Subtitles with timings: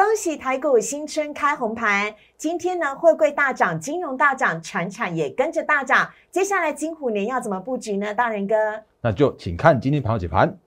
[0.00, 6.10] 恭喜台股新春开红盘，今天呢，货柜大涨，金融大涨，船产也跟着大涨。
[6.30, 8.14] 接下来金虎年要怎么布局呢？
[8.14, 8.54] 大人哥，
[9.02, 10.58] 那就请看今天盘后解盘。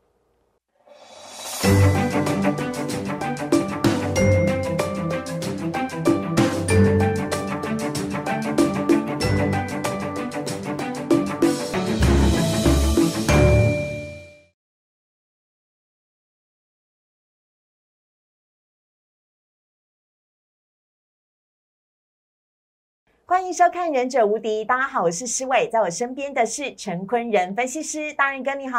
[23.34, 28.78] 欢迎收看《忍者无敌》，大家好，我是施伟，在我身边的是陈坤仁分析师，大仁哥你好，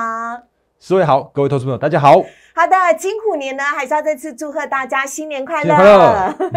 [0.79, 2.23] 施伟好，各位投资朋友大家好。
[2.55, 5.75] 好的，金虎年呢，还是要再次祝贺大家新年快乐。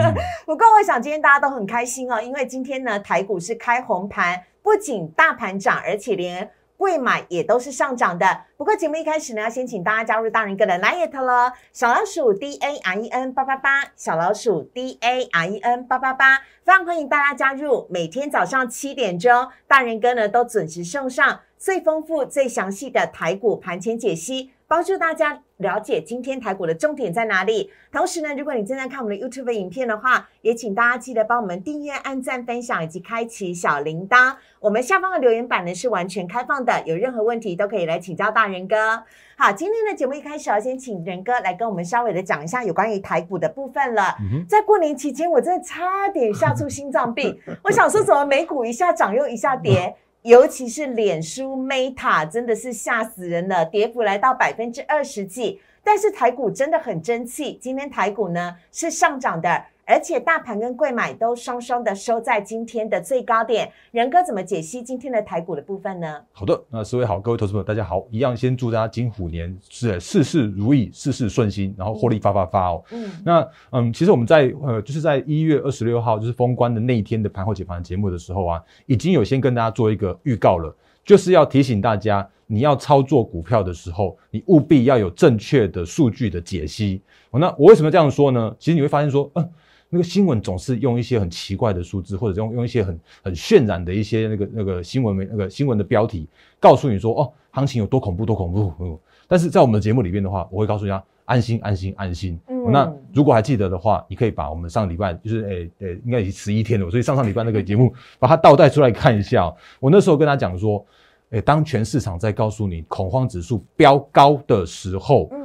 [0.46, 8.44] 不过我想今天大家都很开心哦，因为今天呢台股是开红盘，不仅大盘涨，而且连贵买也都是上涨的。
[8.56, 17.88] 不过节目一开始呢，要先请大家加入大人哥的 Line 了，小老鼠 D A R E N 八八八，小老鼠 D A R E N 八八八，非常欢迎大家加入。
[17.90, 27.72] 每天早上七点钟，大人哥呢都准时送上最丰富、最详细的台股盘前解析，帮助大家了解今天台股的重点在哪里。
[27.92, 34.36] 同时呢，如果你正在看我们的 YouTube 影片的话，也请大家记得帮我们订阅、按赞、分享以及开启小铃铛。
[34.60, 39.04] 我们下方的留言板呢是完全开放的，有任何问题都可以来请教大人哥。
[39.38, 44.16] 好，今天的节目一开始要先请仁哥来跟我们稍微的讲一下有关于台股的部分了。
[44.50, 47.40] 在过年期间，我真的差点吓出心脏病。
[47.64, 49.96] 我想说，怎么美股一下涨又一下跌？
[50.28, 55.62] 尤其是脸书 Meta 真的是吓死人了，跌幅来到百分之二十几。
[55.82, 63.72] 但是台股真的很争气，今天台股呢是上涨的，而且大盘跟贵买都双双的收在今天的最高点。
[63.92, 66.22] 仁哥怎么解析今天的台股的部分呢？
[66.34, 72.84] 好的，那四位好，各位投资朋友大家好，一样先祝大家金虎年是事事如意，事事顺心，然后获利发发发哦。
[72.92, 87.02] 嗯，那嗯，其实我们在呃，就是在一月二十六号，就是封关的那一天的盘后解盘节目的时候啊，已经有先跟大家做一个预告了，就是要提醒大家，你要操作股票的时候，你务必要有正确的数据的解析。
[87.32, 88.54] 哦，那我为什么这样说呢？
[88.60, 89.50] 其实你会发现说，嗯、
[89.90, 96.28] 那个新闻总是用一些很奇怪的数字，或者用用一些很很渲染的一些那个那个新闻媒那个新闻的标题，
[96.60, 98.74] 告诉你说，哦，行情有多恐怖多恐怖。
[98.80, 98.98] 嗯，
[99.28, 101.04] 但是在我们的节目里面的话，我会告诉大家。
[101.28, 102.40] 安心，安心，安心。
[102.48, 110.86] 嗯那如果还记得的话，你可以把我们上礼拜，就是诶诶、应该已经十一天了，所以上上礼拜那个节目，把它倒带出来看一下哦、我那时候跟他讲说，
[111.32, 115.37] 诶、当全市场在告诉你恐慌指数飙高的时候，嗯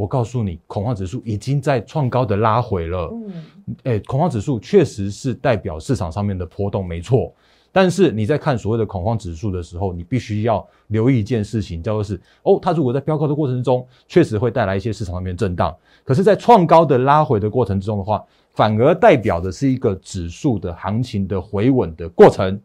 [0.00, 3.10] 我告诉你，恐慌指数已经在创高的拉回了。
[3.12, 7.30] 嗯诶、恐慌指数确实是代表市场上面的波动，没错。
[7.70, 15.76] 但是你在看所谓的恐慌指数的时候，你必须要留意一件事情，叫做是哦，它如果在飙高的过程中，确实会带来一些市场上面震荡。
[16.02, 18.24] 可是，在创高的拉回的过程之中的话，
[18.54, 22.58] 反而代表的是一个指数的行情的回稳的过程。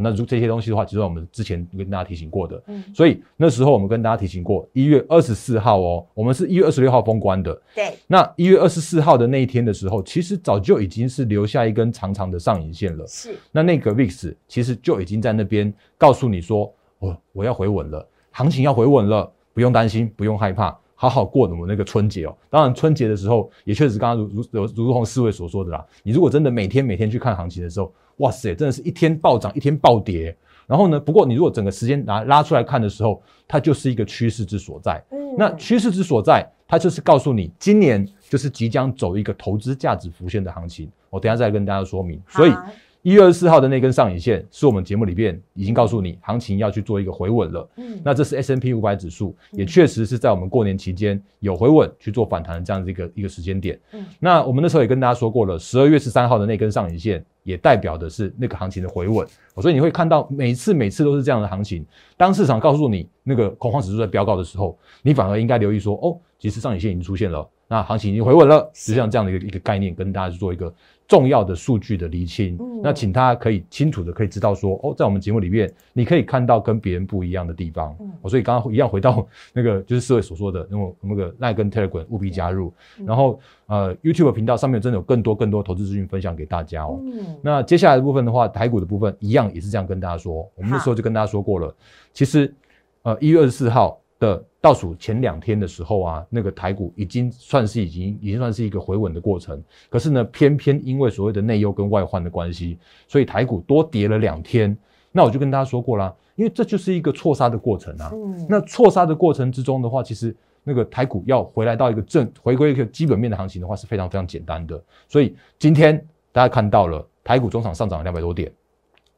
[0.00, 2.62] 那如这些东西的话，其实我们之前跟大家提醒过的。
[2.66, 7.52] 嗯，所以那时候我们跟大家提醒过，一月二十四号哦，我们是一月二十六号封关的。
[7.74, 13.06] 对，那一月二十四号的那一天的时候，其实早就已经是留下一根长长的上影线了。
[13.06, 22.36] 是，那那个 VIX 其实就已经在那边告诉你说，我我要回稳了，行情要回稳了，不用担心，不用害怕，好好过我们那个春节哦。
[22.50, 30.36] 当然春节的时候也确实刚刚如如如如同四位所说的啦，你如果真的每天每天去看行情的时候，哇塞，真的是一天暴涨一天暴跌。
[30.66, 35.02] 然后呢，不过你如果整个时间拿拉出来看的时候，它就是一个趋势之所在。
[35.10, 40.90] 嗯那趋势之所在，它就是告诉你，今年就是即将走一个投资价值浮现的行情。
[41.10, 42.20] 我等一下再跟大家说明。
[42.26, 42.66] 所以好
[43.06, 47.70] 一月二十四号的那根上影线，是我们节目里边已经告诉你，行情要去做一个回稳了。
[47.76, 53.78] 嗯那这是 S N P 五百指数，也确实是在我们过年期间有回稳去做反弹的这样子一个一个时间点。
[53.92, 59.24] 嗯那我们那时候也跟大家说过了，十二月十三号的那根上影线，也代表的是那个行情的回稳。
[59.62, 61.86] 所以你会看到每次每次都是这样的行情。
[62.16, 70.72] 当市场告诉你那个恐慌指数在飙高的时候，你反而应该留意说，哦，其实上影线已经出现了，那行情已经回稳了，实际上这样的一个一个概念，跟大家去做一个
[71.08, 72.56] 重要的数据的厘清。
[72.60, 72.80] 嗯。
[72.80, 77.96] 那请大家可以清楚的可以知道说，哦，在我们节目里面，你可以看到跟别人不一样的地方。
[77.98, 78.12] 嗯。
[78.22, 83.06] 哦所以刚刚一样回到那个就是四位所说的，那种那个赖跟 Telegram 务必加入，嗯。
[83.06, 87.00] 然后呃 YouTube 频道上面真的有更多更多投资资讯分享给大家哦。
[87.02, 87.36] 嗯。
[87.42, 91.74] 那接下来的部分的话，台股的部分一样也是这样跟大家说，我们那时候就跟大家说过了，
[92.12, 92.54] 其实
[93.02, 102.76] 呃一月二十四号的倒数前两天的时候啊，那个台股已经算是已经已经算是一个回稳的过程，可是呢，偏偏因为所谓的内忧跟外患的关系，
[103.06, 104.76] 所以台股多跌了两天。
[105.12, 108.10] 那我就跟大家说过啦，因为这就是一个错杀的过程啊。
[108.12, 110.34] 嗯那错杀的过程之中的话，其实
[110.64, 114.82] 那个台股要回来到一个正回归一个基本面的行情的话，是非常非常简单的。
[115.08, 118.50] 所以今天大家看到了台股中场上涨了两百多点。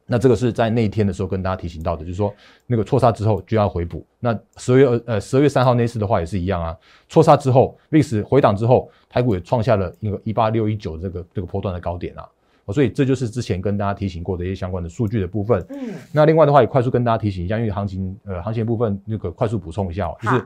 [0.09, 2.33] 那这个是在那一天的时候跟大家提醒到的，就是说
[2.65, 4.03] 那个错杀之后就要回补。
[4.19, 6.75] 那十二月二呃十二月三号那次的话也是一样啊，
[7.07, 12.27] 错杀之后，VIX 回档之后，台股也创下了那个一八六一九这个这个波段的高点啊。
[12.73, 15.63] 所以这就是之前跟大家提醒过的一些相关的数据的部分。
[15.69, 20.45] 嗯，那另外的话也快速跟大家提醒一下，因为行情呃行情部分那个快速补充一下，哦就是。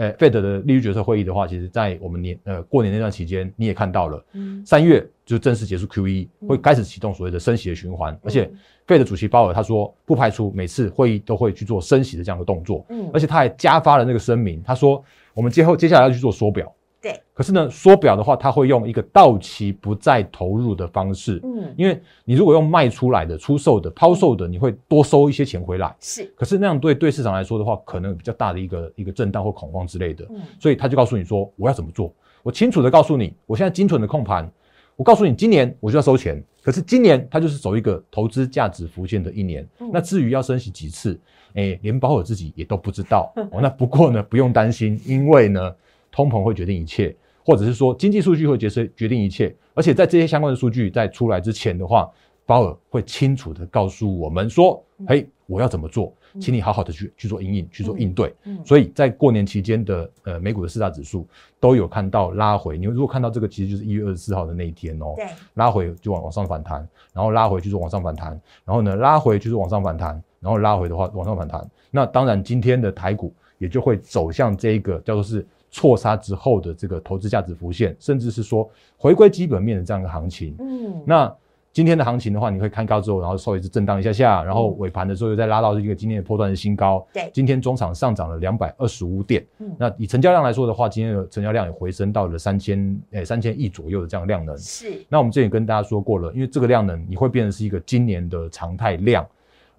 [0.00, 4.24] 呃，Fed 的利率决策会议的话，其实，在我们年呃过年那段期间，你也看到了，
[4.64, 8.18] 三月就正式结束 QE，会开始启动所谓的升息的循环。
[8.22, 8.50] 而且
[8.86, 12.86] ，Fed 主席鲍尔他说，不排除每次会议都会去做升息的这样的动作。
[12.88, 15.04] 嗯，而且他还加发了那个声明，他说，
[15.34, 16.74] 我们今后接下来要去做缩表。
[17.02, 26.24] 对，可是呢，缩表的话，它会用一个到期不再投入的方式，嗯，因为你如果用卖出来的、出售的、抛售的，你会多收一些钱回来，是。
[26.36, 32.12] 可是那样对对市场来说的话，可能比较大的一个一个震荡或恐慌之类的，嗯，所以他就告诉你说，我要怎么做？
[32.42, 34.50] 我清楚的告诉你，我现在精准的控盘，
[34.96, 39.90] 我告诉你，今年我就要收钱，可是今年它就是走一个投资价值浮现的一年，嗯。
[39.90, 41.18] 那至于要升息几次，
[41.54, 45.74] 哎，连保尔自己也都不知道，哦，那不过呢，不用担心，因为呢，
[46.10, 47.14] 通膨会决定一切。
[47.42, 52.08] 或者是说经济数据会决决决定一切，而且在这些相关的数据在出来之前的话，
[52.44, 61.26] 鲍尔会清楚的告诉我们说：“嘿，我要怎么做，请你好好的去去做应应去做应对。”所以在过年期间的呃美股的四大指数
[61.58, 62.76] 都有看到拉回。
[62.76, 71.68] 你如果看到这个，其实就是一月二十四号的那一天哦，对，拉回就往往上反弹，然后拉回去做往上反弹，然后呢拉回就是往上反弹，然后拉回的话往上反弹。
[71.90, 75.44] 那当然今天的台股也就会走向这一个叫做是。
[75.70, 80.54] 错杀之后的这个投资价值浮现，甚至是说回归基本面的这样一个行情。
[80.58, 81.32] 嗯，那
[81.72, 87.06] 今天的行情的话，你会看高之后，然后稍微是震荡一下下，然后尾盘的时候又再拉到一个今天的破断的新高。
[87.12, 89.46] 对，今天中场上涨了两百二十五点。
[89.60, 94.58] 嗯，那以成交量来说的话，今天的成交量也回升到了三千诶三千亿左右的这样量能。
[94.58, 99.24] 是，那我们之前跟大家说过了，因为这个量能你会变成是一个今年的常态量。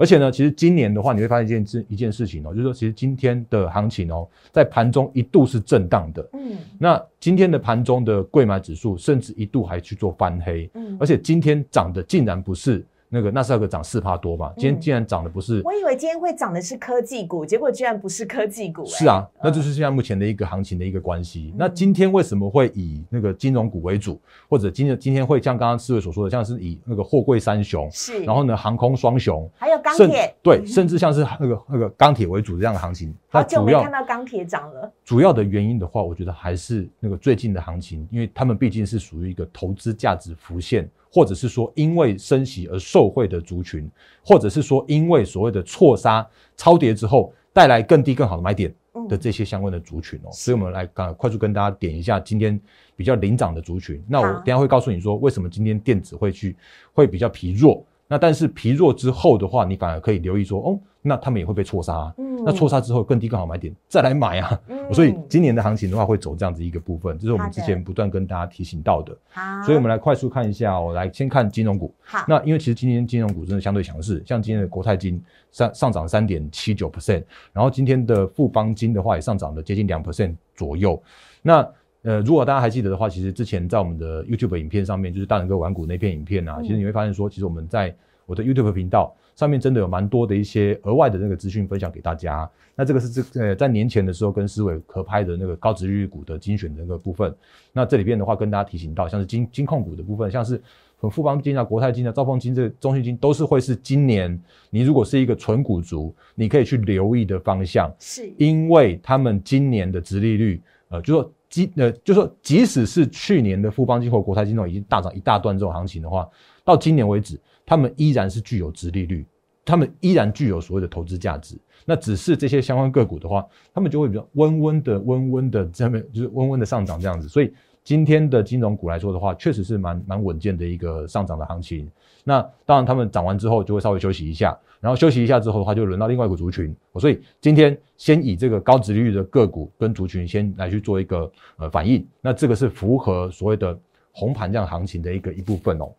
[0.02, 6.28] 而且呢，其实今年的话，你会发现一件事一件事情哦，就是说，其实今天的行情哦，在盘中一度是震荡的。
[6.34, 10.68] 嗯，那今天的盘中的贵买指数甚至一度还去做翻黑。
[10.74, 12.84] 嗯，而且今天涨的竟然不是。
[13.14, 15.62] 那个纳斯达克涨四帕多嘛，今天竟然涨的不是？
[15.66, 18.86] 我以为今天会涨的是科技股，结果居然不是科技股。
[18.86, 21.54] 是啊，那就是现在目前的一个行情的一个关系。
[21.58, 24.18] 那今天为什么会以那个金融股为主，
[24.50, 33.14] 或者今天今天会像刚刚四位所说的，像是以那个货柜三雄，是，然后呢航空双雄，还有钢铁，对，甚至像是那个那个钢铁为主这样的行情。
[33.32, 34.92] 好久没看到钢铁涨了。
[35.04, 40.90] 主要的原因的话，我觉得还是那个最近的行情，因为他们毕竟是属于一个投资价值浮现。
[41.14, 43.86] 或者是说因为升息而受惠的族群，
[44.24, 46.26] 或者是说因为所谓的错杀
[46.56, 48.74] 超跌之后带来更低更好的买点
[49.10, 52.58] 的这些相关的族群哦，所以我们来刚快速跟大家点一下今天
[52.96, 54.02] 比较领涨的族群。
[54.08, 56.56] 那我等下会告诉你说为什么今天电子会去
[56.94, 57.86] 会比较疲弱。
[58.08, 60.80] 那但是疲弱之后的话，你反而可以留意说哦。
[61.02, 64.62] 那他们也会被错杀，嗯，那错杀之后更低更好买点再来买啊，
[64.94, 69.18] 所以今年的行情的话会走这样子一个部分，这是我们之前不断跟大家提醒到的。
[69.30, 71.94] 好，所以我们来快速看一下，我来先看金融股。
[72.02, 75.22] 好，那因为其实今天金融股真的相对强势，像今天的国泰金
[75.52, 81.02] 上上涨三点七九 percent，然后今天的富邦金的话也上涨了接近两 percent 左右。
[81.42, 81.68] 那
[82.04, 87.96] 呃，如果大家还记得的话，其实之前在我们的 YouTube 影片上面，就是大人哥玩股那片影片啊，其实你会发现说，其实我们在
[88.32, 89.14] 我的 YouTube 频道。
[89.34, 92.48] 上面真的有蛮多的一些额外的那个资讯分享给大家。
[92.76, 97.34] 那这个是这呃在年前的时候跟思伟合拍的那个高值率股的精选的那个部分。
[97.74, 100.62] 那这里边的话跟大家提醒到，像是金金控股的部分，像是
[101.10, 107.92] 富邦金啊、国泰金啊、兆丰金这中信金，都是会是今年你如果是一个纯股族，你可以去留意的方向。
[108.00, 116.30] 是，因为他们今年的殖利率，呃，就说即呃就说即使是去年的富邦金或国泰金那种已经大涨一大段这种行情的话，
[116.64, 117.40] 到今年为止，
[117.72, 119.26] 他们依然是具有值利率。
[119.64, 127.30] 他们依然具有所谓的投资价值，那只是这些相关个股的话，他们就会比较温温的、温温的这边就是温温的上涨这样子。
[127.30, 131.90] 所以今天的金融股来说的话，确实是蛮蛮稳健的一个上涨的行情。
[132.26, 136.76] 那当然，他们涨完之后就会稍微休息一下，然后休息一下之后的话，就轮到另外一个族群。
[137.00, 143.80] 所以今天先以这个高值率的个股跟族群先来去做一个呃反应，那这个是符合所谓的
[144.12, 145.90] 红盘这样行情的一个一部分哦。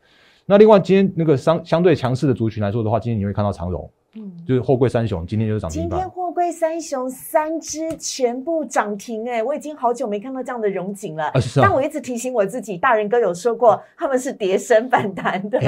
[0.46, 5.82] 那另外，今天那个相相对强势的族群来说的话，今天你会看到长荣，嗯，就是货柜三雄，今天就是涨停。
[5.82, 11.32] 今天货柜三雄三只全部涨停，哎，我已经好久没看到这样的荣景了。
[11.56, 15.60] 但我一直提醒我自己，大人哥有说过， 他们是跌升反弹的。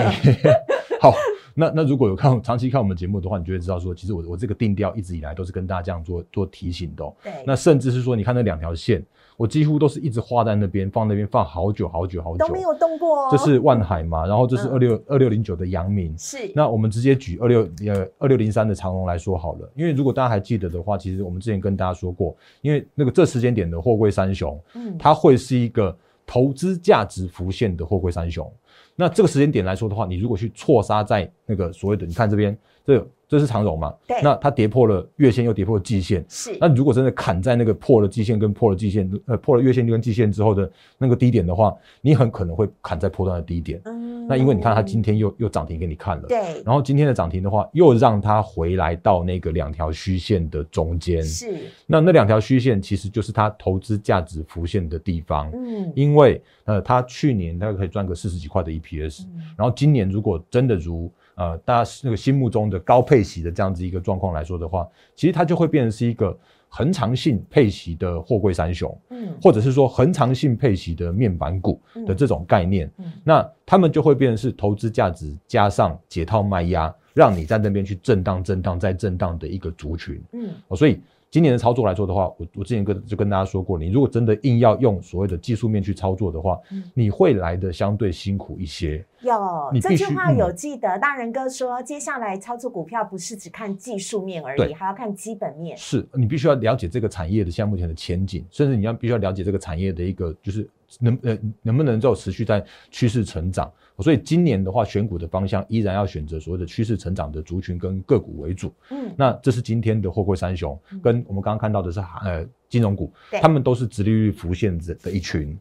[1.00, 1.14] 好，
[1.54, 7.14] 那那如果有看长期看我们节目的话，你就会知道说，其实我我这个定调一直以来都是跟大家这样做做提醒的、哦。
[7.23, 9.04] 对，那甚至是说，你看那两条线，
[9.37, 13.29] 我几乎都是一直画在那边，放那边放好久好久好久，都没有动过哦。
[13.31, 16.17] 这是万海嘛，然后这是嗯二六二六零九的阳明。
[16.17, 28.50] 是那我们直接举二六呃二六零三的长龙来说好了，因为如果大家还记得的话，其实我们之前跟大家说过，因为那个这时间点的货柜三雄，嗯它会是一个投资价值浮现的货柜三雄。
[28.97, 33.93] 那这个时间点来说的话，你如果去错杀在那个所谓的，你看这边，这这是长荣嘛？
[34.07, 36.25] 对那它跌破了月线，又跌破了季线。
[36.28, 43.81] 是那你如果真的砍在那个破了季线跟破了季线，呃，破了月线跟季线之后的那个低点的话，你很可能会砍在波段的低点。
[43.87, 51.23] 嗯那因为你看它今天又又涨停给你看了，对然后今天的涨停的话，又让它回来到那个两条虚线的中间。
[51.23, 51.54] 是
[51.87, 66.37] 那那两条虚线其实就是它投资价值浮现的地方，嗯因为呃，它去年大概可以赚个四十几块的 EPS，、嗯然后今年如果真的如呃大家那个心目中的高配息的这样子一个状况来说的话，其实它就会变成是一个
[66.69, 69.29] 恒长性配息的货柜三雄，嗯。
[69.41, 73.12] 或者是说恒长性配息的面板股的这种概念，嗯。
[73.23, 80.21] 那他们就会变成是投资价值加上解套卖压，让你在那边去震荡、震荡再震荡的一个族群。
[80.33, 80.50] 嗯。
[80.69, 81.00] 哦，所以
[81.35, 89.05] 今年的操作来说的话，我我之前跟就跟大家说过，你如果真的硬要用所谓的技术面去操作的话，嗯你会来的相对辛苦一些。
[89.21, 89.33] 有
[89.81, 95.76] 这句话嗯有记得，大人哥说，接下来操作股票不是只看技术面而已，还要看基本面。
[95.76, 103.69] 是你必须要了解这个产业的现在目前的前景，甚至你要必须要了解这个产业的一个就是能呃能不能够持续在趋势成长。
[104.01, 108.73] 所以今年的话，选股的方向依然要选择所谓的趋势成长的族群跟个股为主。
[108.91, 115.57] 嗯那这是今天的货柜三雄，跟我们刚刚看到的是呃金融股，他们都是直利率浮现的的一群。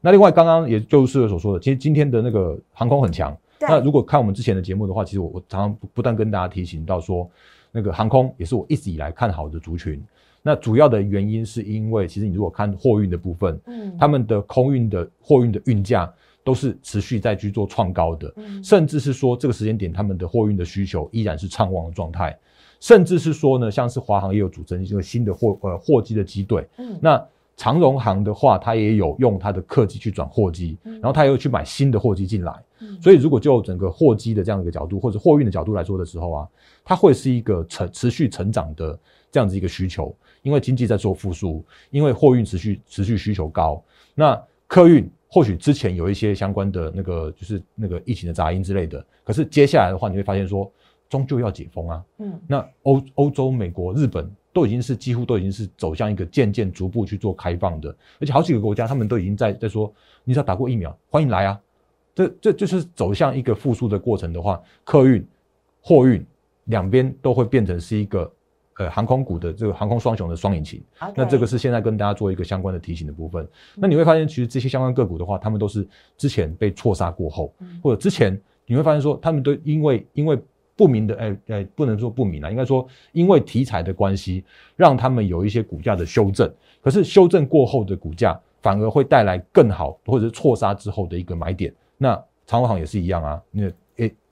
[0.00, 3.36] 那另外刚刚也就是所说的，其实今天的那个航空很强。
[3.60, 7.30] 那如果看我们之前的节目的话，其实我我常常不不断跟大家提醒到说，
[7.70, 10.02] 那个航空也是我一直以来看好的族群。
[10.42, 16.10] 那主要的原因是因为，其实你如果看货运的部分，嗯他们的空运的货运的运价
[16.42, 18.62] 都是持续在去做创高的，嗯。
[18.62, 22.36] 甚至是说这个时间点他们的货运的需求依然是畅旺的状态，
[22.80, 26.98] 甚至是说呢，像是华航也有组成一个新的货呃货机的机队，嗯。
[27.00, 27.22] 那
[27.56, 32.98] 长荣航的话，它也有用它的客机去转货机，然后它又去买新的货机进来，嗯。
[33.02, 36.48] 所以如果就整个货机的这样一个角度，或者货运的角度来说的时候啊，
[36.82, 38.98] 它会是一个成持续成长的
[39.30, 43.82] 这样子一个需求，因为经济在做复苏，因为货运持续持续需求高，
[44.14, 50.70] 那客运或许之前有一些相关的那个就是那个疫情的杂音之类的，可是接下来的话，你会发现说，
[51.08, 59.92] 终究要解封啊，嗯那欧欧洲、美国、日本都已经是几乎都已经是走向一个渐渐逐步去做开放的，而且好几个国家他们都已经在在说，
[60.24, 61.60] 你只要打过疫苗，欢迎来啊。
[62.12, 65.24] 这这就是走向一个复苏的过程的话，客运、
[65.80, 66.26] 货运
[66.64, 68.30] 两边都会变成是一个
[68.80, 70.82] 呃航空股的这个航空双雄的双引擎。
[71.14, 73.46] 那这个是现在跟大家做一个相关的提醒的部分。
[73.76, 80.38] 那你会发现，其实这些相关个股的话，他们都是之前被错杀过后，嗯或者之前你会发现说，他们都因为因为
[80.74, 84.42] 不明的，哎、哎、不能说不明啊，应该说因为题材的关系，
[84.76, 86.50] 让他们有一些股价的修正。
[86.80, 91.70] 可是修正过后的股价反而会带来更好，或者是错杀之后的一个买点。
[91.98, 92.14] 那
[92.46, 93.42] 长荣航也是一样啊，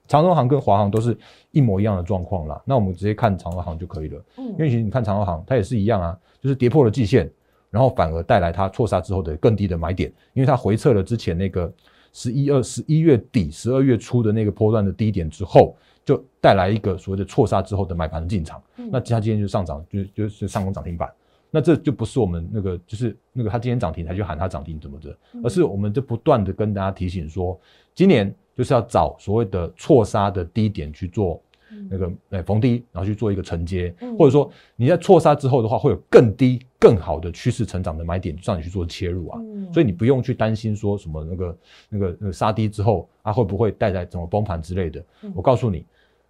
[0.09, 1.15] 长荣航跟华航都是
[1.51, 2.59] 一模一样的状况啦。
[2.65, 4.21] 那我们直接看长荣航就可以了。
[4.37, 7.31] 嗯因为其实你看长荣航，它也是一样啊，就是跌破了季线，
[7.69, 11.71] 然后反而带来它错杀之后的更低的买点，因为它回撤了之前那个
[12.11, 18.61] 十一二十一月底、十二月初的那个波段的低点之后，就带来一个所谓的错杀之后的买盘进场。
[18.77, 21.07] 嗯那它今天就上涨，就就是上攻涨停板。
[21.51, 27.59] 那这就不是我们那个，就是那个它今天涨停才去喊它涨停怎么的，而是我们就不断的跟大家提醒说，
[27.95, 31.41] 今年就是要找所谓的错杀的低点去做
[31.89, 39.39] 那个呃逢低，然后去做一个承接，嗯或者说你在错杀之后的话，会有更低、更好的趋势成长的买点，让你去做切入啊。
[39.41, 45.01] 嗯所以你不用去担心说什么那个那个那个杀低之后啊会不会带来怎么崩盘之类的。
[45.33, 45.85] 我告诉你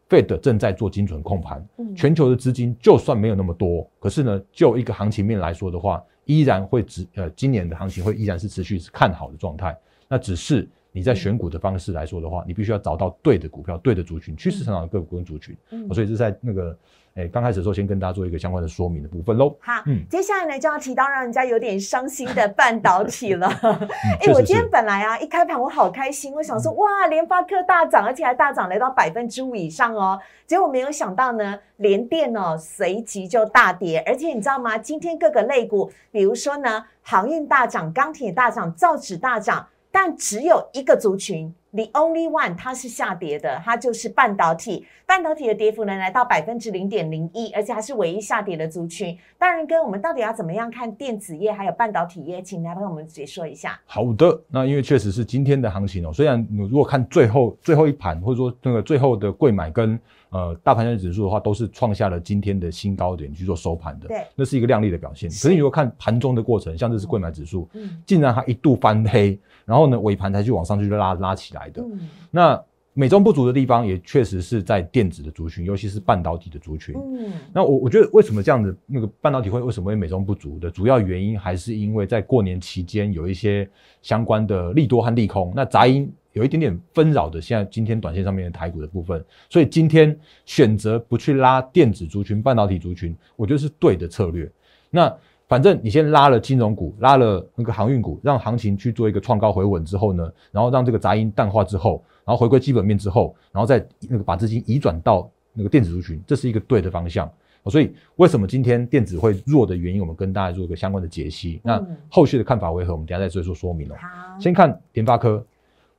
[0.08, 9.76] ，Fed 正在做精准控盘，嗯全球的资金就算没有那么多，可是呢，就一个行情面来说的话，依然会持呃今年的行情会依然是持续是看好的状态。
[10.08, 15.56] 那只是你在选股的方式来说的话，你必须要找到对的股票、对的族群、趋势成长的个股跟族群。
[15.72, 16.76] 嗯所以这是在那个
[17.16, 19.56] 诶刚开始的时候，先跟大家做一个相关的说明的部分喽。
[19.60, 23.48] 好，嗯接下来呢就要提到让人家有点伤心的半导体了。
[23.62, 23.74] 嗯，
[24.22, 30.20] 哎、我今天本来啊，一开盘我好开心，我想说哇，联发科大涨，而且还大涨来到百分之五以上哦。
[30.48, 34.78] 结果没有想到呢，联电哦随即就大跌，而且你知道吗？
[34.78, 44.86] 今天各个类股，比如说呢，航运大涨，钢铁大涨，造纸大涨，但只有一个族群 The only one，它是下跌的，它就是半导体。
[45.06, 49.18] 半导体的跌幅呢，来到百分之零点零一，而且还是唯一下跌的族群。
[49.38, 53.80] 当然，跟我们到底要怎么样看电子业还有半导体业，请来帮我们解说一下。
[53.86, 56.14] 好的，那因为确实是今天的行情哦。
[56.14, 65.30] 虽然你如果看最后最后一盘，或者说那个最后的贵买跟呃大盘指数的话，都是创下了今天的新高点去做收盘的，对，那是一个亮丽的表现。
[65.30, 69.40] 可是你如果看盘中的过程，像这是贵买指数，嗯，竟然它一度翻黑。
[69.66, 71.82] 然后呢，尾盘才去往上去拉拉起来的。
[71.82, 72.00] 嗯
[72.32, 76.94] 那美中不足的地方，也确实是在电子的族群，尤其是半导体的族群。
[76.98, 83.70] 嗯，那我我觉得为什么这样子，那个半导体会为什么会美中不足的主要原因，还是因为在过年期间有一些
[84.02, 87.42] 相关的利多和利空，那杂音有一点点纷扰的。
[87.42, 94.52] 现在今天短线上面的台股的部分，所以今天选择不去拉电子族群、半导体族群，我觉得是对的策略。
[94.90, 95.14] 那。
[95.50, 107.28] 反正你先拉了金融股，拉了那个航运股，让行情去做一个创高回稳之后呢，然后让这个杂音淡化之后，然后回归基本面之后，然后再那个把资金移转到那个电子族群，这是一个对的方向。
[107.66, 111.60] 所以为什么今天电子会弱的原因，我们跟大家做一个相关的解析。
[111.64, 113.96] 那后续的看法为何，我们等下再做说说明哦。
[114.40, 115.44] 先看联发科，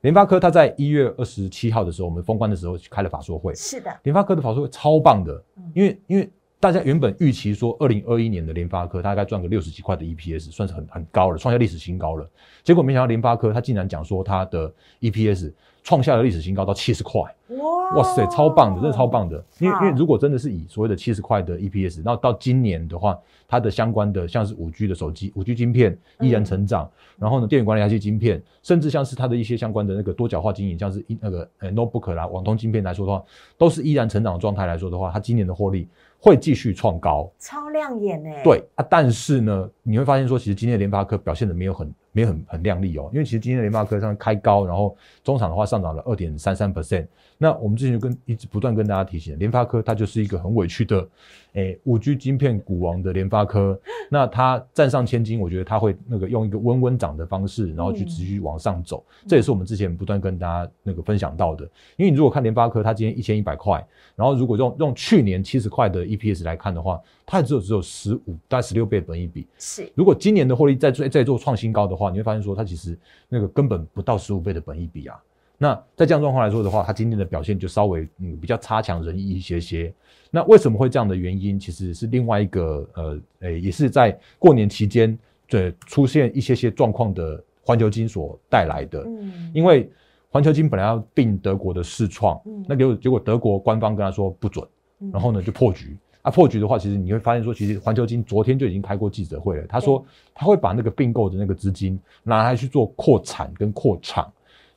[0.01, 3.55] 联发科它在一月二十七号的时候，我们封关的时候开了法说会。
[3.55, 5.43] 是的，联发科的法说会超棒的，
[5.73, 6.31] 因为因为。
[6.61, 12.29] 大家原本预期说，二零二一年的联发科大概赚个六十几块的 EPS，算是很很高了，创下历史新高了。
[12.63, 15.51] 结果没想到联发科它竟然讲说它的 EPS
[15.81, 19.43] 创下了历史新高到七十块，哇哇塞，超棒的，真的超棒的。
[19.57, 26.87] 因为因为如果真的是以所谓的七十块的 EPS，那到今年的话，它的相关的像是五 G 的手机、五 G 晶片依然成长，
[27.17, 33.23] 然后呢，电源管理 IC 晶片，甚至像是它的一些相关的那个多角化经营，像是那个呃 Notebook 啦、网通晶片来说的话，
[33.57, 35.87] 都是依然成长的状态来说的话，它今年的获利。
[36.21, 38.41] 会继续创高，超亮眼哎！
[38.43, 41.93] 对啊，但是呢，你会发现说，其实今天的联发科表现的没有很。
[42.13, 47.07] 没有很很亮丽哦，因为其实今天的联发科上开高，然后中场的话上涨了二点三三 percent。
[47.37, 51.07] 那我们之前就跟一直不断跟大家提醒，联发科它就是一个很委屈的，
[51.53, 53.79] 诶，五 G 晶片股王的联发科。
[54.11, 59.03] 那它站上千金，我觉得它会那个用一个温温涨的方式，然后去持续往上走。
[59.25, 61.63] 这也是我们之前不断跟大家那个分享到的。
[61.95, 63.83] 因为你如果看联发科，它今天一千一百块，
[64.15, 69.47] 然后如果用用去年七十块的 EPS 来看的话，它只有只有十五大概十六倍本一比。
[69.57, 72.11] 是，如果今年的获利再做再做创新高的话。
[72.11, 72.97] 你会发现说，它其实
[73.29, 75.17] 那个根本不到十五倍的本一比啊。
[75.61, 79.93] 那在这样状况来说的话，它今天的表现就稍微嗯比较差强人意一些些。
[80.31, 85.15] 那为什么会这样的原因，其实是另外一个呃诶，也是在过年期间
[85.47, 89.03] 对出现一些些状况的环球金所带来的。
[89.03, 89.87] 嗯，因为
[90.31, 94.67] 环球金本来要并德国的市创，那结果结果德国官方跟他说不准，
[95.11, 95.95] 然后呢就破局。
[96.23, 99.67] 啊，破局的话，其实你会发现说，其实环球金昨天就已经开过记者会了。
[99.67, 104.31] 他说他会把那个并购的那个资金拿来去做扩产跟扩厂，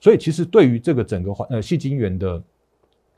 [0.04, 2.42] 所以其实对于这个整个环呃细晶圆的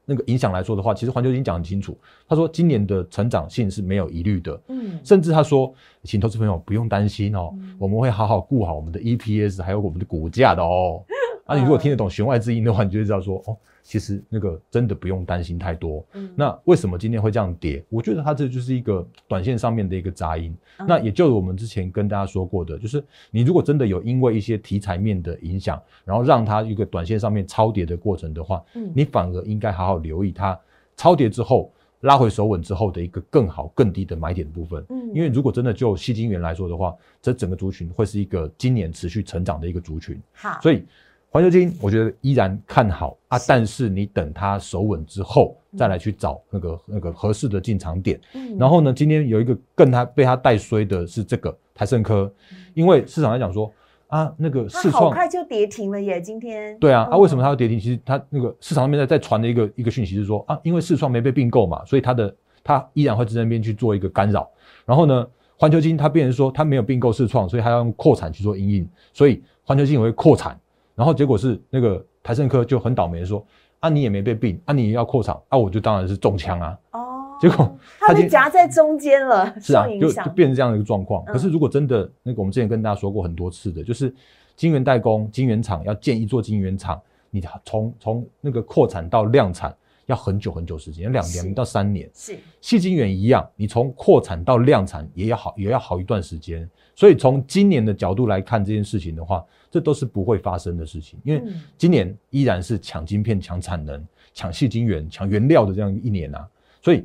[0.04, 4.60] 那个影响来说的话，其实环球金讲很清楚，他说今年的成长性是没有疑虑的。
[4.68, 11.04] 嗯，甚至他说，请投资朋友不用担心哦，我们会好好顾好我们的 EPS 还有我们的股价的哦。
[11.46, 13.56] 啊，你如果听得懂弦外之音的话，你就知道说哦。
[13.88, 16.04] 其实那个真的不用担心太多。
[16.14, 17.84] 嗯，那为什么今天会这样跌？
[17.88, 20.52] 我觉得它这就是一个短线上面的一个杂音。
[20.88, 30.58] 那也就是我们之前跟大家说过的，就是你如果真的有因为一些题材面的影响，然后让它一个短线上面超跌的过程的话，嗯，你反而应该好好留意它
[30.96, 34.84] 超跌之后拉回手稳之后的一个更好更低的买点部分。
[34.88, 40.20] 嗯，因为如果真的就吸金源来说的话，这整个族群会是一个今年持续成长的一个族群。
[40.32, 40.84] 好，所以。
[41.30, 48.18] 环球金，我觉得依然看好啊，但是你等它守稳之后，再来去找那个那个合适的进场点。
[48.58, 52.32] 然后呢，今天有一个更它被它带衰的是这个台盛科，
[52.72, 53.70] 因为市场来讲说
[54.06, 56.78] 啊，那个市创好快就跌停了耶，今天。
[56.78, 57.78] 对啊，啊为什么它要跌停？
[57.78, 62.34] 其实它那个市场上面在在传的一个一个讯息是说啊，因为市创没被并购嘛，所以它的
[62.64, 64.48] 它依然会在那边去做一个干扰。
[64.86, 65.26] 然后呢，
[65.58, 70.58] 环球金它变成说它没有并购市创，所以它要用扩产去做阴影，所以环球金也会扩产。
[70.96, 73.46] 然后结果是那个台盛科就很倒霉，说
[73.78, 81.24] 啊你也没被病啊你要扩厂啊我就当然是中枪啊哦，结果他就夹在中间了，是啊，就就变成这样的一个状况。
[81.26, 84.12] 可是如果真的那个我们之前跟大家说过很多次的，就是
[84.56, 86.98] 晶圆代工、晶圆厂要建一座晶圆厂，
[87.30, 92.10] 你从从那个扩产到量产要很久很久时间，两年到三年。
[92.14, 96.66] 是，细晶圆一样，你从扩产到量产也要好也要好一段时间。
[96.96, 101.42] 所以从今年的角度来看这件事情的话，这都是不会发生的事情，因为
[101.76, 106.48] 今年依然是抢晶片、抢产能、抢细晶圆、抢原料的这样一年啊。
[106.82, 107.04] 所以，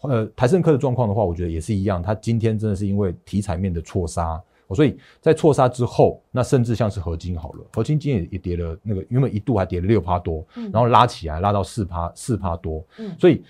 [0.00, 4.40] 呃，台盛科的状况的话，我觉得也是一样，它今天真的是因为题材面的错杀，
[4.74, 13.14] 所以在错杀之后，那甚至像是合金好了，合金今天也也跌了，那个原本一度还跌了六趴多，然后拉起来拉到四趴四趴多，嗯。
[13.18, 13.44] 所以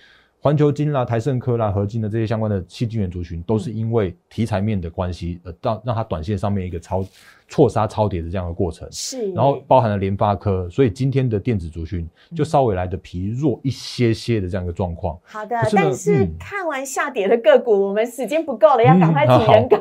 [0.47, 7.05] 环球金啦、台盛科啦、合金的这些相关的细晶元族群，都是因为题材面的关系，呃，让让它短线上面一个超
[7.49, 8.89] 错杀超跌的这样的过程。
[8.91, 15.19] 是，然后包含了联发科，所以今天的电子族群就稍微来的疲弱一些些的这样一个状况。
[15.25, 19.77] 好的，是但是嗯看完下跌的个股，我们时间不够了，要赶快请好仁哥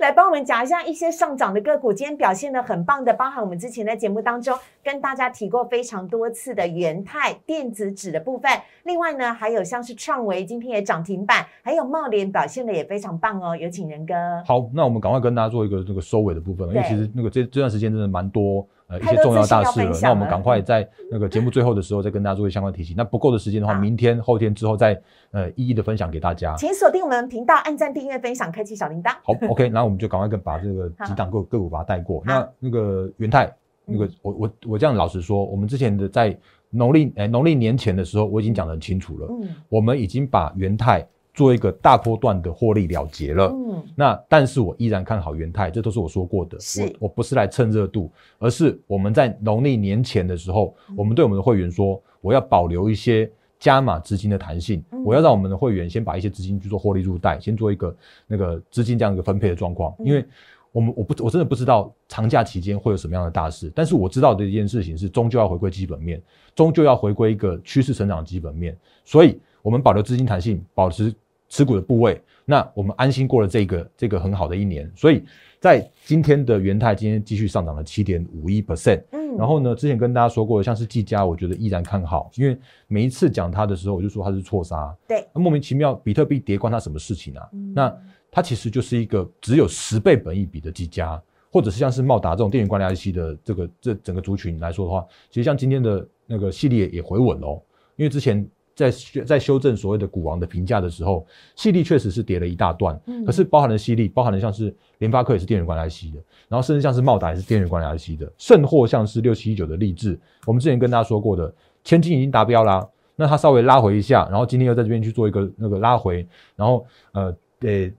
[0.00, 8.50] 来帮我们讲一下一些上涨的个股，今天表现的很棒的，包含我们之前在节目当中跟大家提过非常多次的元泰电子纸的部分。
[8.84, 14.14] 另外呢，还有像是创维今天也涨停板，还有茂联表现的也非常棒哦，有请仁哥。
[14.46, 22.94] 好，那我们赶快跟大家做一个这个收尾的部分，因为其实那个这这段时间真的蛮多呃一些重要大事了那我们了赶快在那个节目最后的时候再跟大家做一些相关提醒。
[22.96, 25.00] 那不够的时间的话，明天、后天之后再
[25.32, 26.54] 呃一一的分享给大家。
[26.56, 29.12] 请锁定我们频道，按赞、订阅、分享、开启小铃铛。
[29.22, 32.22] 好，OK，然后我们就赶快跟把这个几档个个股把它带过。
[32.24, 33.52] 那那个元泰，
[33.84, 36.36] 那个嗯我我我这样老实说，我们之前的在
[36.70, 43.52] 农历哎农历年前的时候，我已经讲得很清楚了，嗯我们已经把元泰做一个大波段的获利了结了。
[43.54, 46.58] 嗯，那但是我依然看好元泰，这都是我说过的。
[46.58, 57.96] 是我我不是来蹭热度，而是我们在农历年前的时候，嗯我们对我们的会员说，我要保留一些加码资金的弹性，嗯我要让我们的会员先把一些资金去做获利入袋，先做一个
[58.26, 60.24] 那个资金这样一个分配的状况，嗯因为。
[60.72, 66.20] 我们我不我真的不知道长假期间会有什么样的大事，但是我知道的一件事情是，终究要回归基本面，
[66.54, 71.14] 终究要回归一个趋势成长的基本面，所以我们保留资金弹性，保持
[71.48, 75.24] 持股的部位，那我们安心过了这个这个很好的一年，所以
[75.60, 79.36] 在今天的元泰今天继续上涨了七点五一 percent，嗯。
[79.36, 87.46] 然后呢，之前跟大家说过的，像是技嘉，我觉得依然看好，因为每一次讲它的时候，我就说它是错杀，对，那莫名其妙比特币跌关它什么事情啊？
[87.52, 87.74] 嗯？
[87.74, 87.94] 那
[88.30, 91.20] 它其实就是一个只有十倍本益比的技嘉，
[91.52, 97.62] 或者是像是茂达这种电源管理 IC 的这个这整个族群来说的话，其实像今天的那个系列也回稳喽，
[97.96, 98.90] 因为之前在
[99.24, 111.50] 在修正所谓的股王的评价的时候，吸力确实是跌了一大段，嗯可是包含了吸力，包含了像是联发科也是电源管理 IC 的，然后甚至像是茂达也是电源管理 IC 的，甚或像是六七一九的励志，我们之前跟大家说过的，
[111.82, 112.86] 千金已经达标啦，
[113.16, 117.90] 那它稍微拉回一下，然后今天又在这边去做一个那个拉回，然后呃呃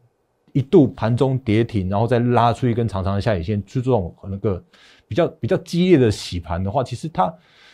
[0.51, 4.63] 一度盘中跌停，然后再拉出一根长长的下影线，去做这种那个
[5.07, 7.33] 比较比较激烈的洗盘的话，其实它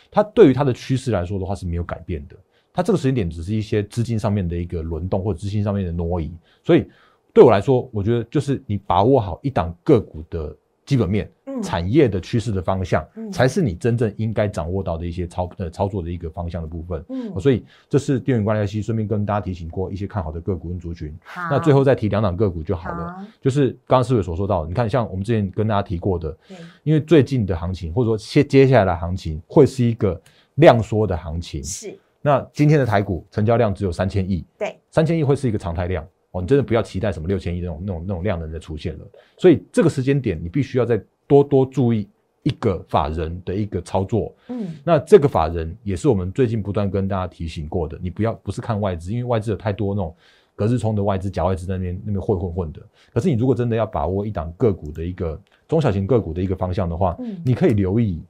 [0.10, 2.36] 它对于它的趋势来说的话是没有改变的。
[2.74, 6.32] 它这个时间点只是一些资金上面的一个轮动或者资金上面的挪移，
[6.64, 6.90] 所以
[7.32, 10.56] 对我来说，我觉得就是你把握好一档个股的
[10.86, 11.62] 基本面、嗯。
[11.62, 13.32] 产业的趋势的方向，嗯。
[13.32, 17.06] 才是你真正应该掌握到的一些操呃操作的一个方向的部分。
[17.10, 17.40] 嗯。
[17.40, 21.16] 所以这是电源管理 IC，顺便跟大家提醒过一些看好的个股跟族群。
[21.24, 23.24] 好，那最后再提两档个股就好了，好。
[23.40, 30.20] 就是刚刚思伟所说到的，你看像我们之前跟大家提过的，对，因为最近的行情或者说接接下来的行情会是一个
[30.56, 31.64] 量缩的行情。
[31.64, 39.06] 是，那今天的台股成交量只有三千亿，对，三千亿会是一个常态量哦，你真的不要期待什么六千亿那种那种那种量能的出现了。
[39.38, 42.08] 所以这个时间点，你必须要再多多注意
[42.44, 44.34] 一个法人的一个操作。
[44.48, 50.16] 嗯那这个法人也是我们最近不断跟大家提醒过的，你不要不是看外资，因为外资有太多那种
[50.56, 52.82] 隔日冲的外资、假外资在那边那边混混混的。
[53.14, 58.22] 可是你如果真的要把握一档个股的一个中小型个股的一个方向的话，嗯你可以留意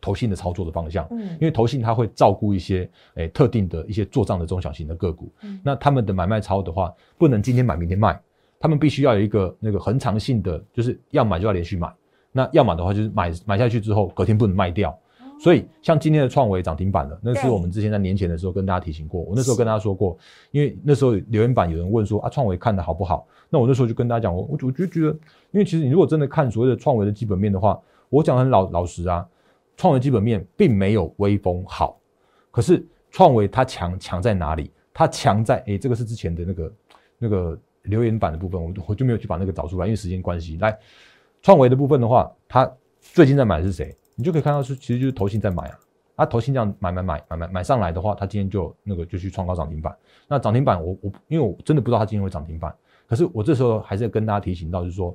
[0.00, 1.06] 投信的操作的方向。
[1.10, 1.20] 嗯。
[1.32, 5.60] 因为投信它会照顾一些诶、特定的一些做账的中小型的个股，嗯。
[5.62, 8.20] 那他们的买卖超的话，不能今天买明天卖，
[8.58, 11.92] 他们必须要有一个那个恒长性的，就是要买就要连续买，
[12.32, 14.96] 那要买的话就是买买下去之后隔天不能卖掉。
[15.38, 20.16] 所以像今天的创维涨停板了，那是我们之前在年前的时候跟大家提醒过，我那时候跟大家说过，
[20.50, 25.08] 因为那时候留言板有人问说啊创维看的好不好，那我那时候就跟大家讲，我我我就觉得，
[25.50, 27.78] 因为其实你如果真的看所谓的创维的基本面的话，
[28.08, 29.28] 我讲很老老实啊，
[29.76, 32.00] 创维基本面并没有微风好，
[32.50, 34.70] 可是创维它强强在哪里？
[34.92, 36.72] 它强在诶，这个是之前的那个
[37.18, 40.56] 那个留言板的部分，我我就没有去把那个找出来，因为时间关系。
[40.58, 40.78] 来，
[41.42, 43.94] 创维的部分的话，它最近在买的是谁？
[44.14, 45.78] 你就可以看到是其实就是投信在买啊。
[46.16, 49.94] 啊，投信这样买买买买买买上来的话，它今天就那个就去创高涨停板。
[50.26, 52.74] 那涨停板我我因为我真的不知道它今天会涨停板，
[53.06, 55.14] 可是我这时候还是要跟大家提醒到，就是说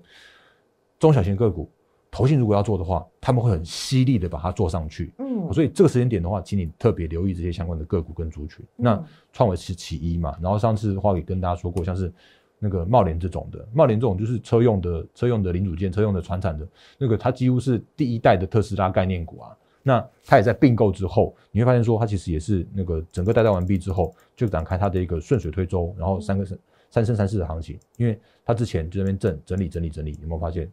[1.00, 1.68] 中小型个股
[2.12, 5.14] 投信如果要做的话，他们会很犀利的把它做上去。
[5.18, 8.66] 嗯，所以这个时间点的话，请你特别留意这些相关的个股跟族群。
[8.76, 12.12] 那嗯创维是其一嘛，然后上次的话也跟大家说过，像是
[12.60, 19.56] 那个茂联这种的，茂联这种就是车用的车用的零组件、车用的传产的那个，它几乎是第一代的特斯拉概念股啊。
[19.82, 27.80] 那它也在并购之后，你会发现说，它其实也是那个整个代到完毕之后，就展开它的一个顺水推舟，然后三个三三升三世的行情。
[27.96, 30.70] 因为它之前就在那边整整理整理整理，有没有发现？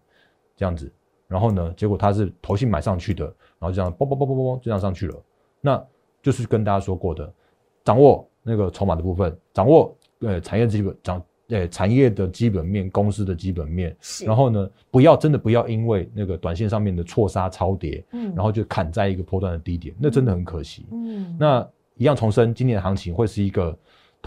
[0.56, 0.92] 这样子，
[1.28, 3.24] 然后呢，结果它是投信买上去的，
[3.58, 5.14] 然后这样嘣嘣嘣嘣嘣就这样上去了，
[5.60, 5.84] 那
[6.22, 7.30] 就是跟大家说过的，
[7.84, 18.34] 掌握那个筹码的部分，掌握呃产业基本掌呃产业的基本面，公司的基本面，是，然后呢，不要真的不要因为那个短线上面的错杀超跌，嗯。
[18.34, 20.86] 然后就砍在一个波段的低点，那真的很可惜。
[20.90, 21.36] 嗯。
[21.38, 23.76] 那一样重申，今年的行情会是一个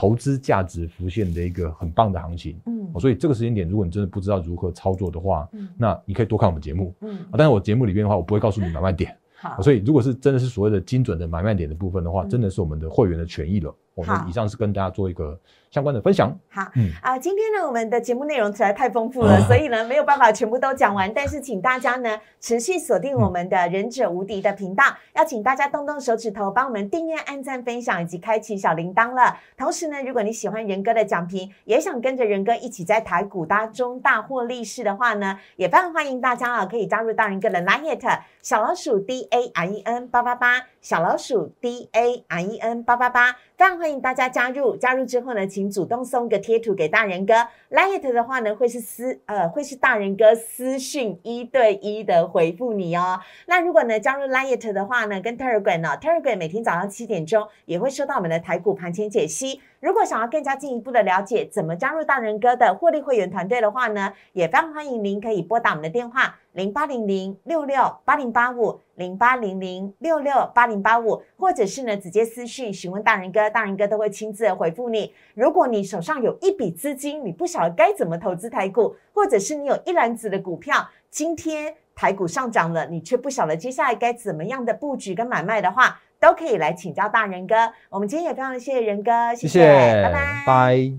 [0.01, 2.59] 投资价值浮现的一个很棒的行情。
[2.65, 7.37] 嗯哦所以这个时间点，如果你真的不知道如何操作的话，嗯那你可以多看我们节目嗯啊。
[7.37, 9.15] 但是我节目里面的话，我不会告诉你买卖点。
[9.61, 13.71] 所以如果是真的是所谓的精准的买卖点的部分的话，嗯真的是我们的会员的权益了。
[13.93, 15.39] 我们以上是跟大家做一个
[15.71, 16.37] 相关的分享。
[16.49, 21.11] 好，嗯啊、今天呢，我们的节目内容实在太丰富了，啊所以呢，没有办法全部都讲完。
[21.13, 24.83] 但是，请大家呢持续锁定我们的忍者无敌的频道，
[25.15, 29.37] 要请大家动动手指头，帮我们订阅、按赞、分享以及开启小铃铛了。
[29.57, 37.97] 同时呢，如果你喜欢仁哥的讲评，也想跟着仁哥一起在台股当中大获利市的话呢，也非常欢迎大家啊，可以加入大仁哥的 Line
[38.41, 44.75] 小老鼠 D A R E N 八八八，小老鼠 D A R E N 八八八，非常欢迎大家加入。
[44.75, 47.33] 加入之后呢，请主动送个贴图给大人哥。
[47.69, 53.19] ，Lite 的话呢，会是私呃会是大人哥私讯一对一的回复你哦。
[53.47, 59.59] 那如果呢加入 Lite 的话呢，跟 Telegram 呢、Telegram 每天早上七点钟也会收到我们的台股盘前解析。
[59.81, 75.11] 如果想要更加进一步的了解怎么加入大人哥的获利会员团队的话呢，也非常欢迎您可以拨打我们的电话零八零零六六八零八五零八零零六六八零八五，或者是呢直接私讯询问大人哥，大人哥都会亲自回复你。
[75.33, 87.55] 如果你手上有一笔资金，你不晓得该怎么投资台股，或者是你有一篮子的股票，今天台股上涨了，你却不晓得接下来该怎么样的布局跟买卖的话，都可以来请教大人哥。
[87.89, 90.43] 我们今天也非常谢谢仁哥，谢谢谢，拜拜。
[90.45, 90.93] 拜。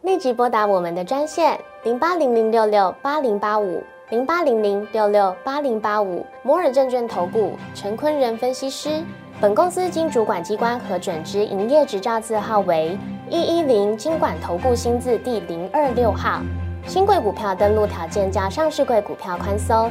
[0.00, 9.02] 立即拨打我们的专线零八零零六六八零八五零八零零六六八零八五摩尔证券投顾陈坤仁分析师。
[9.38, 12.96] 本公司经主管机关核准之营业执照字号为
[13.28, 16.40] 一一零金管投顾新字第零二六号。
[16.86, 19.90] 新贵股票登录条件较上市贵股票宽松，